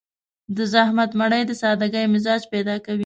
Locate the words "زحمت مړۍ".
0.73-1.41